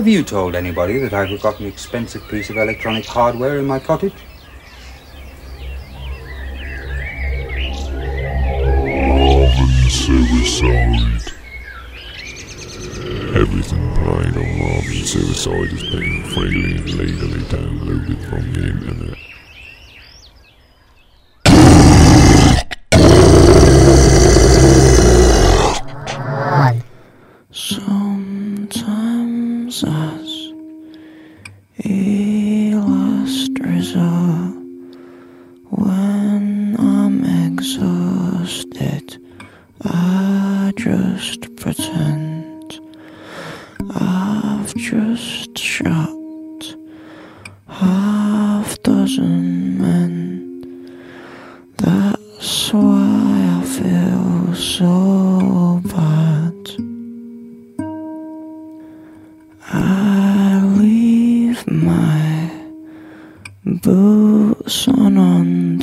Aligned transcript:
Have 0.00 0.08
you 0.08 0.22
told 0.22 0.54
anybody 0.54 0.96
that 0.96 1.12
I've 1.12 1.42
got 1.42 1.60
an 1.60 1.66
expensive 1.66 2.26
piece 2.26 2.48
of 2.48 2.56
electronic 2.56 3.04
hardware 3.04 3.58
in 3.58 3.66
my 3.66 3.78
cottage? 3.78 4.14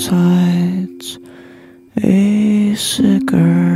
sides 0.08 1.19
a 2.02 2.73
sicker. 2.75 3.67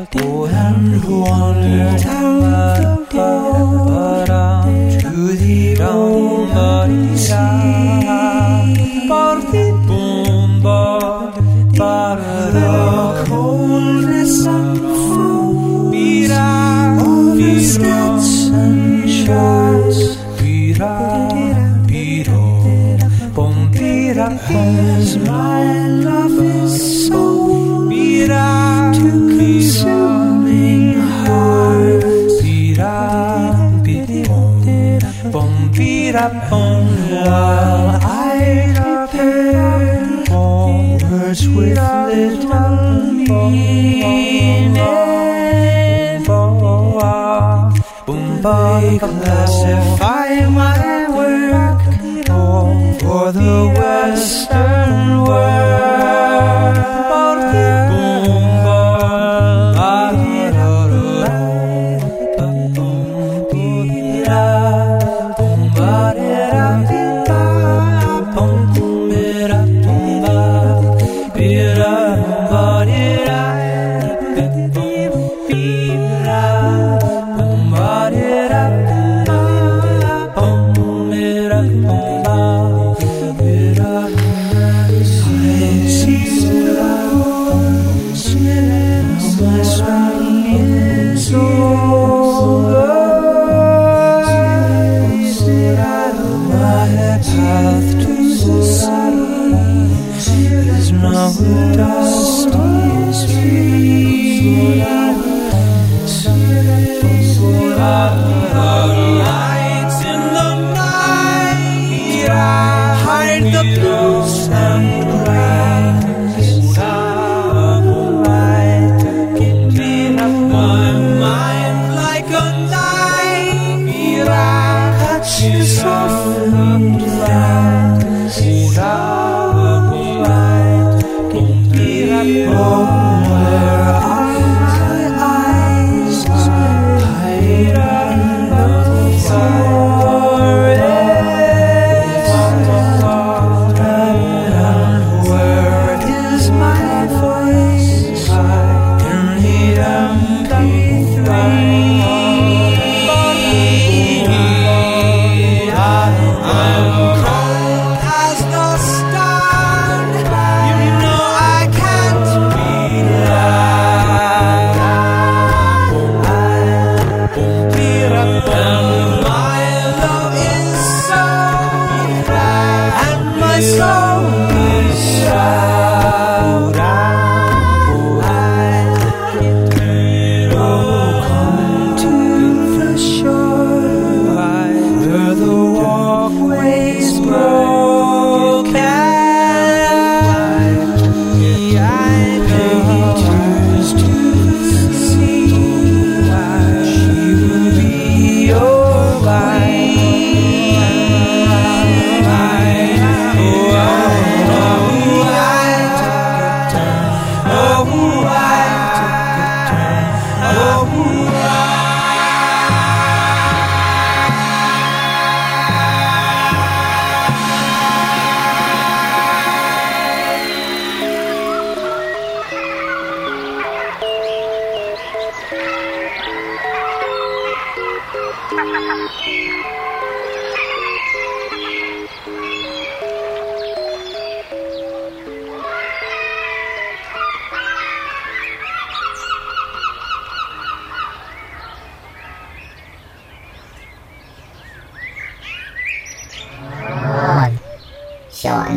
and 0.00 1.04
wandered 1.04 2.00
to 5.00 5.34
the 5.34 5.82
open 5.82 7.16
sea. 7.16 9.08
Party 9.08 9.72
bomba, 9.88 11.32
para 11.76 12.50
the 12.52 13.24
coldness 13.26 14.46
of 14.46 14.78
The 14.78 14.94
Vira, 15.90 16.94
vira, 17.34 18.50
and 18.50 19.10
shorts. 19.10 20.16
Vira, 20.40 21.28
vira, 21.86 22.38
upon 36.28 36.84
while 37.10 37.98
I'd 38.04 39.08
pen 39.10 40.24
words 40.30 41.48
with 41.48 41.78
little 41.78 43.12
meaning. 43.12 44.18
They 48.40 48.98
classify 49.00 50.46
my 50.48 51.08
work 51.18 51.80
for 53.00 53.32
the 53.32 53.56
Western 53.76 55.24
world. 55.24 55.57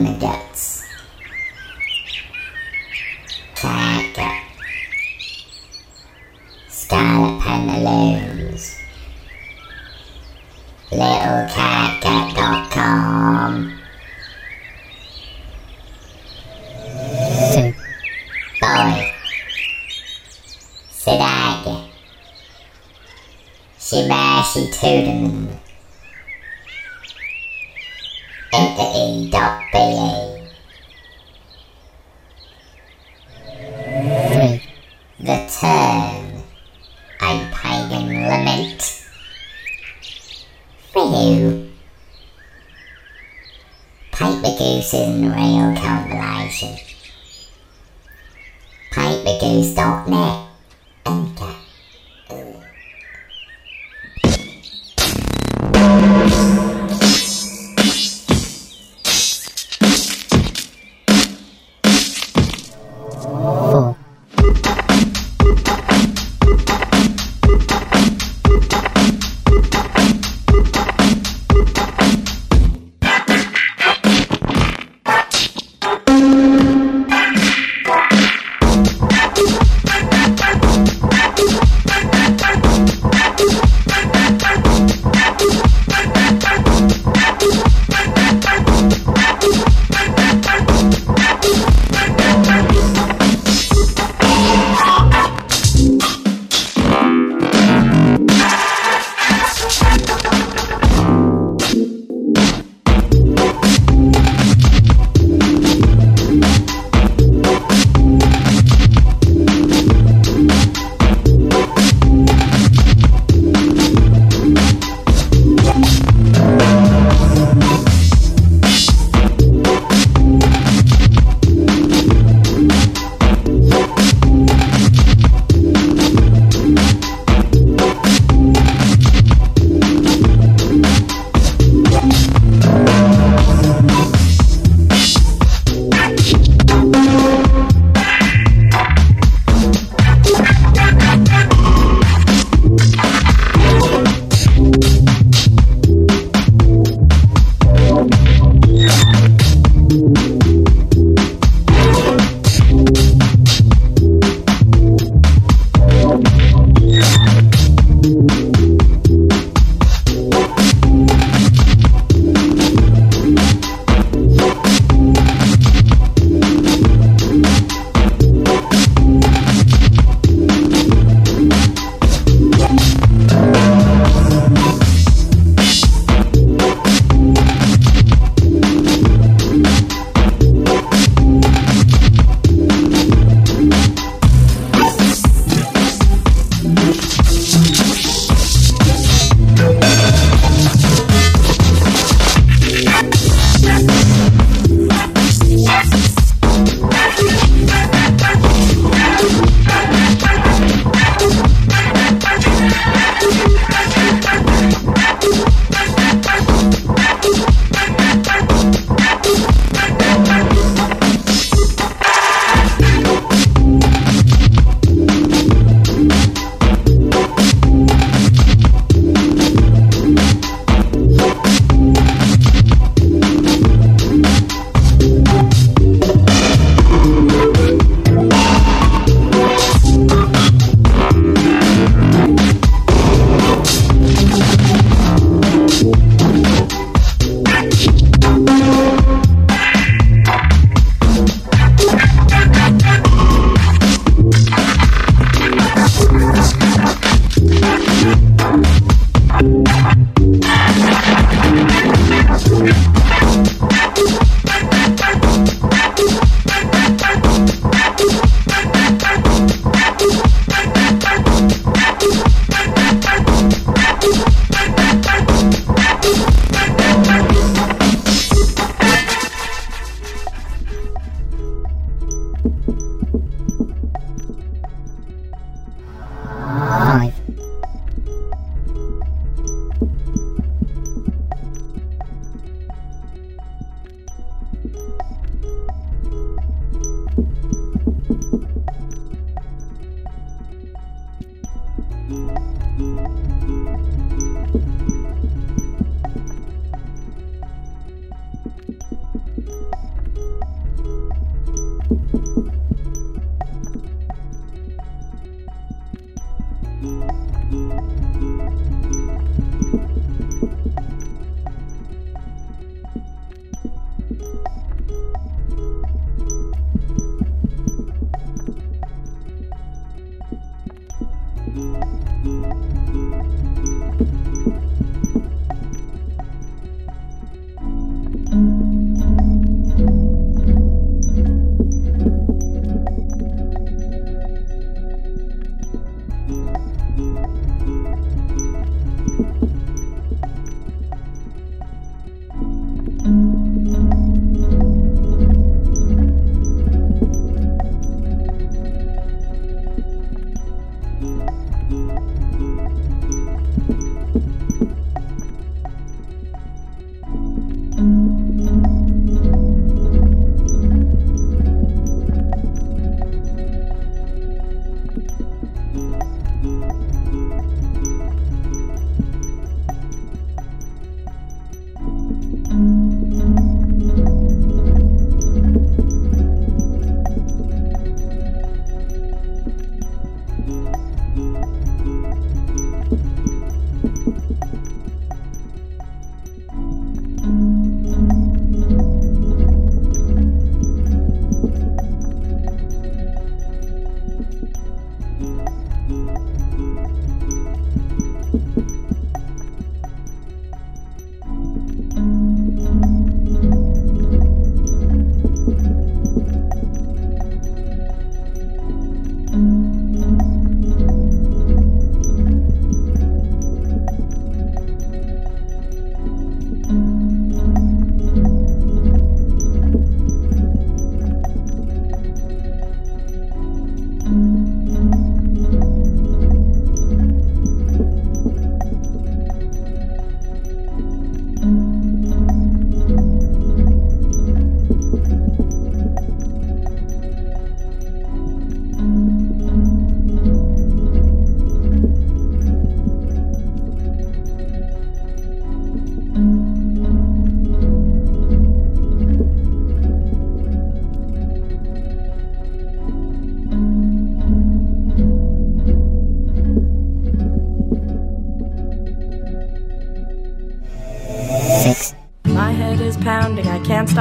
on 0.08 0.20
the. 0.20 0.41
A 44.94 45.08
real 45.08 45.74
compilation. 45.78 46.76
Papergoose.net. 48.92 50.41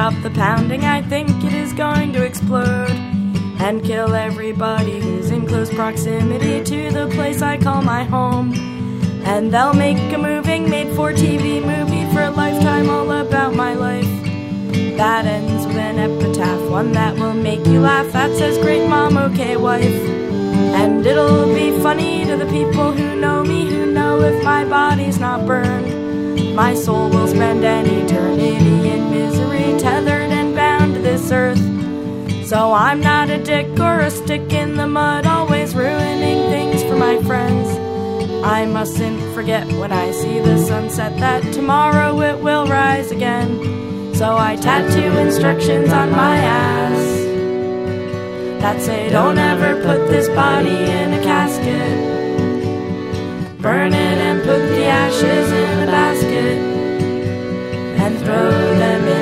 stop 0.01 0.23
the 0.23 0.31
pounding, 0.31 0.87
I 0.87 1.03
think 1.03 1.29
it 1.45 1.53
is 1.53 1.75
going 1.75 2.15
to 2.15 2.25
explode 2.25 2.97
and 3.61 3.85
kill 3.85 4.15
everybody 4.15 4.99
who's 4.99 5.29
in 5.31 5.47
close 5.47 5.69
proximity 5.69 6.65
to 6.65 6.91
the 6.91 7.07
place 7.09 7.43
I 7.43 7.59
call 7.59 7.83
my 7.83 8.05
home. 8.05 8.55
And 9.25 9.53
they'll 9.53 9.75
make 9.75 9.99
a 10.15 10.17
moving 10.17 10.71
made 10.71 10.97
for 10.97 11.13
TV 11.13 11.63
movie 11.63 12.11
for 12.15 12.23
a 12.23 12.31
lifetime 12.31 12.89
all 12.89 13.11
about 13.13 13.55
my 13.55 13.75
life. 13.75 14.11
That 14.97 15.27
ends 15.27 15.67
with 15.67 15.77
an 15.77 15.99
epitaph, 15.99 16.71
one 16.71 16.93
that 16.93 17.19
will 17.19 17.35
make 17.35 17.67
you 17.67 17.81
laugh. 17.81 18.11
That 18.11 18.35
says, 18.39 18.57
Great 18.57 18.89
mom, 18.89 19.19
okay, 19.19 19.59
wife. 19.59 20.01
And 20.81 21.05
it'll 21.05 21.55
be 21.55 21.79
funny 21.83 22.25
to 22.25 22.39
the 22.39 22.47
people 22.47 22.93
who 22.93 23.17
know 23.17 23.45
me, 23.45 23.69
who 23.69 23.93
know 23.93 24.19
if 24.23 24.43
my 24.43 24.65
body's 24.65 25.19
not 25.19 25.47
burned. 25.47 26.57
My 26.57 26.73
soul 26.73 27.11
will 27.11 27.29
spend 27.29 27.67
an 27.67 27.85
eternity 27.85 28.80
tethered 29.81 30.31
and 30.31 30.55
bound 30.55 30.95
to 30.95 31.01
this 31.01 31.33
earth. 31.33 31.59
So 32.47 32.73
I'm 32.73 33.01
not 33.01 33.31
a 33.31 33.43
dick 33.43 33.67
or 33.81 34.01
a 34.01 34.11
stick 34.11 34.53
in 34.53 34.77
the 34.77 34.87
mud, 34.87 35.25
always 35.25 35.75
ruining 35.75 36.39
things 36.51 36.83
for 36.83 36.97
my 36.97 37.23
friends. 37.23 37.69
I 38.45 38.67
mustn't 38.67 39.21
forget 39.35 39.67
when 39.81 39.93
I 39.93 40.11
see 40.13 40.41
the 40.41 40.59
sunset 40.59 41.17
that 41.19 41.43
tomorrow 41.55 42.21
it 42.21 42.43
will 42.43 42.67
rise 42.67 43.11
again. 43.11 44.15
So 44.15 44.37
I 44.37 44.57
tattoo 44.57 45.17
instructions 45.19 45.91
on 45.91 46.11
my 46.11 46.37
ass 46.37 47.21
that 48.61 48.83
say, 48.83 49.09
Don't 49.09 49.39
ever 49.39 49.81
put 49.83 50.09
this 50.09 50.29
body 50.29 50.69
in 50.69 51.15
a 51.15 51.23
casket. 51.23 52.11
Burn 53.63 53.95
it 53.95 54.19
and 54.19 54.43
put 54.43 54.59
the 54.59 54.85
ashes 54.85 55.53
in 55.53 55.83
a 55.85 55.87
basket 55.87 56.59
and 58.03 58.19
throw 58.19 58.51
them 58.51 59.09
in 59.09 59.20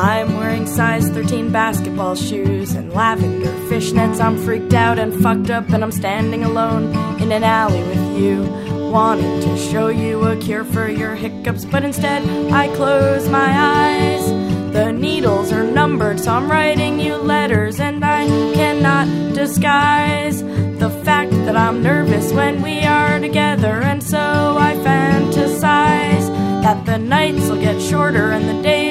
I'm 0.00 0.38
wearing 0.38 0.66
size 0.66 1.10
13 1.10 1.52
basketball 1.52 2.14
shoes 2.14 2.74
and 2.74 2.90
lavender 2.90 3.52
fishnets. 3.68 4.18
I'm 4.18 4.38
freaked 4.38 4.72
out 4.72 4.98
and 4.98 5.12
fucked 5.22 5.50
up, 5.50 5.68
and 5.68 5.84
I'm 5.84 5.92
standing 5.92 6.42
alone 6.42 6.84
in 7.20 7.30
an 7.30 7.44
alley 7.44 7.82
with 7.82 8.18
you. 8.18 8.44
Wanting 8.90 9.42
to 9.42 9.58
show 9.58 9.88
you 9.88 10.24
a 10.24 10.36
cure 10.36 10.64
for 10.64 10.88
your 10.88 11.14
hiccups, 11.16 11.66
but 11.66 11.84
instead 11.84 12.26
I 12.50 12.74
close 12.76 13.28
my 13.28 13.50
eyes. 13.54 14.26
The 14.72 14.90
needles 14.90 15.52
are 15.52 15.64
numbered, 15.64 16.18
so 16.18 16.32
I'm 16.32 16.50
writing 16.50 16.98
you 16.98 17.16
letters, 17.16 17.78
and 17.78 18.02
I 18.02 18.26
cannot 18.54 19.34
disguise 19.34 20.42
the 20.78 20.88
fact 21.04 21.32
that 21.44 21.58
I'm 21.58 21.82
nervous 21.82 22.32
when 22.32 22.62
we 22.62 22.86
are 22.86 23.20
together, 23.20 23.82
and 23.82 24.02
so 24.02 24.18
I 24.18 24.76
fantasize 24.76 26.26
that 26.62 26.86
the 26.86 26.96
nights 26.96 27.50
will 27.50 27.60
get 27.60 27.82
shorter 27.82 28.30
and 28.30 28.48
the 28.48 28.62
days 28.62 28.89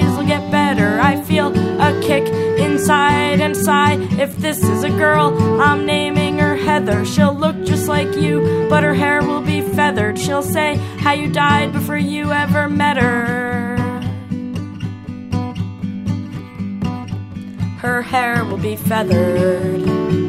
better. 0.69 0.99
I 0.99 1.19
feel 1.23 1.47
a 1.82 1.99
kick 1.99 2.27
inside 2.60 3.41
and 3.41 3.58
sigh. 3.58 3.95
If 4.19 4.38
this 4.38 4.62
is 4.63 4.84
a 4.84 4.89
girl, 4.89 5.36
I'm 5.60 5.88
naming 5.88 6.38
her 6.38 6.55
Heather. 6.55 7.05
She'll 7.05 7.34
look 7.34 7.55
just 7.65 7.88
like 7.88 8.15
you, 8.15 8.67
but 8.69 8.84
her 8.84 8.93
hair 8.93 9.23
will 9.23 9.41
be 9.41 9.62
feathered. 9.62 10.19
She'll 10.19 10.43
say 10.43 10.75
how 11.03 11.13
you 11.13 11.27
died 11.32 11.73
before 11.73 11.97
you 11.97 12.32
ever 12.32 12.69
met 12.69 12.97
her. 12.97 13.77
Her 17.79 18.03
hair 18.03 18.45
will 18.45 18.58
be 18.58 18.75
feathered. 18.75 20.28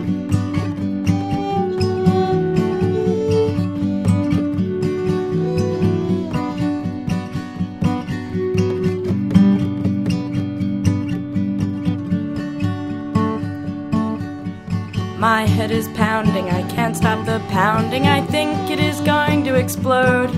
Head 15.70 15.78
is 15.78 15.88
pounding, 15.96 16.48
I 16.50 16.68
can't 16.70 16.96
stop 16.96 17.24
the 17.26 17.38
pounding. 17.48 18.06
I 18.06 18.26
think 18.26 18.70
it 18.70 18.80
is 18.80 19.00
going 19.02 19.44
to 19.44 19.54
explode. 19.54 20.30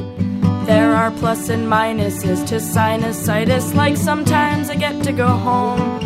There 0.66 0.95
are 0.95 1.11
plus 1.11 1.49
and 1.49 1.66
minuses 1.66 2.47
to 2.49 2.57
sinusitis, 2.57 3.75
like 3.75 3.97
sometimes 3.97 4.68
I 4.68 4.77
get 4.77 5.03
to 5.05 5.12
go 5.12 5.29
home. 5.29 6.01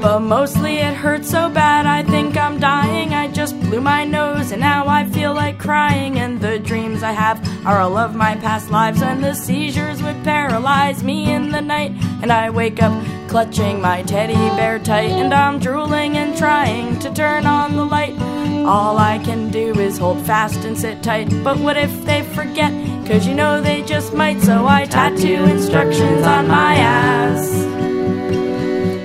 But 0.00 0.20
mostly 0.20 0.78
it 0.78 0.94
hurts 0.94 1.30
so 1.30 1.48
bad, 1.48 1.86
I 1.86 2.02
think 2.02 2.36
I'm 2.36 2.58
dying. 2.58 3.14
I 3.14 3.28
just 3.28 3.58
blew 3.60 3.80
my 3.80 4.04
nose, 4.04 4.52
and 4.52 4.60
now 4.60 4.86
I 4.86 5.04
feel 5.04 5.34
like 5.34 5.58
crying. 5.58 6.18
And 6.18 6.40
the 6.40 6.58
dreams 6.58 7.02
I 7.02 7.12
have 7.12 7.38
are 7.66 7.80
all 7.80 7.96
of 7.96 8.14
my 8.14 8.34
past 8.36 8.70
lives, 8.70 9.02
and 9.02 9.22
the 9.22 9.34
seizures 9.34 10.02
would 10.02 10.22
paralyze 10.24 11.02
me 11.02 11.32
in 11.32 11.50
the 11.50 11.60
night. 11.60 11.92
And 12.22 12.30
I 12.32 12.50
wake 12.50 12.82
up 12.82 12.94
clutching 13.28 13.80
my 13.80 14.02
teddy 14.02 14.34
bear 14.56 14.78
tight, 14.78 15.10
and 15.10 15.32
I'm 15.32 15.58
drooling 15.58 16.16
and 16.16 16.36
trying 16.36 16.98
to 17.00 17.12
turn 17.12 17.46
on 17.46 17.76
the 17.76 17.84
light. 17.84 18.37
All 18.66 18.98
I 18.98 19.18
can 19.18 19.50
do 19.50 19.78
is 19.78 19.98
hold 19.98 20.24
fast 20.26 20.64
and 20.64 20.76
sit 20.76 21.02
tight. 21.02 21.28
But 21.42 21.58
what 21.58 21.76
if 21.76 22.04
they 22.04 22.22
forget? 22.22 22.72
Cause 23.06 23.26
you 23.26 23.34
know 23.34 23.60
they 23.60 23.82
just 23.82 24.12
might, 24.12 24.40
so 24.40 24.66
I 24.66 24.84
tattoo 24.84 25.44
instructions 25.44 26.26
on 26.26 26.48
my 26.48 26.74
ass 26.74 27.50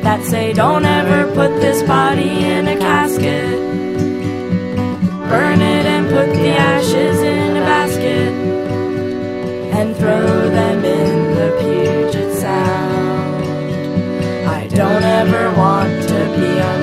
that 0.04 0.22
say 0.26 0.52
don't 0.52 0.86
ever 0.86 1.34
put 1.34 1.62
this 1.62 1.82
body 1.84 2.30
in 2.44 2.68
a 2.68 2.78
casket. 2.78 3.58
Burn 5.30 5.62
it 5.62 5.86
and 5.86 6.08
put 6.10 6.30
the 6.34 6.50
ashes 6.50 7.20
in 7.22 7.58
a 7.58 7.62
basket 7.62 8.34
and 9.78 9.96
throw 9.96 10.50
them 10.50 10.84
in 10.84 11.36
the 11.38 11.50
Puget 11.60 12.38
Sound. 12.38 13.46
I 14.48 14.68
don't 14.68 15.04
ever 15.04 15.56
want 15.58 16.04
to 16.10 16.20
be 16.38 16.60
underground. 16.60 16.83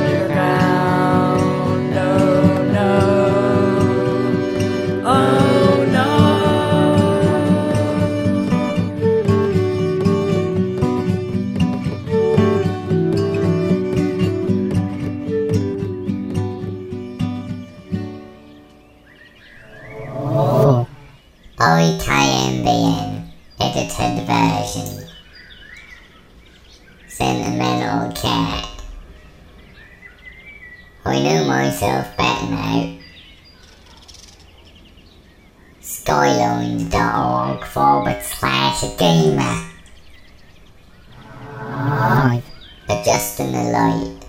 IKMBN 21.70 23.30
edited 23.60 24.26
version. 24.26 25.08
Sentimental 27.06 28.10
cat. 28.10 28.82
I 31.04 31.22
know 31.22 31.44
myself 31.46 32.16
better 32.16 32.46
now. 32.50 32.98
Skylined.org 35.80 37.64
forward 37.66 38.20
slash 38.24 38.80
ageema. 38.82 39.70
Right. 41.56 42.42
Adjusting 42.88 43.52
the 43.52 43.62
light. 43.62 44.19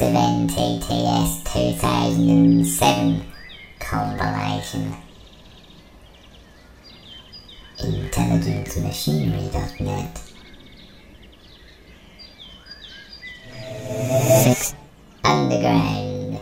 Of 0.00 0.14
NTTS 0.14 1.44
2007 1.44 3.22
compilation. 3.78 4.94
IntelligentMachinery.net. 7.80 10.18
Six 14.42 14.74
Underground. 15.22 16.40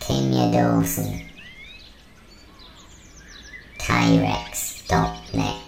Kimya 0.00 0.50
Dawson. 0.50 1.20
Krecs.net. 3.78 5.59